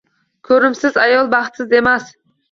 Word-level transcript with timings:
Ko‘rimsiz 0.47 0.95
ayol 1.01 1.29
baxtsiz 1.33 1.75
emas. 1.81 2.09